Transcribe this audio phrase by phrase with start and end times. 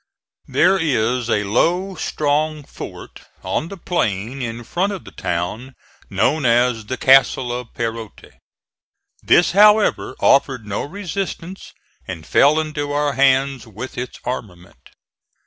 [0.47, 5.75] There is a low, strong fort on the plain in front of the town,
[6.09, 8.31] known as the Castle of Perote.
[9.21, 11.71] This, however, offered no resistance
[12.07, 14.89] and fell into our hands, with its armament.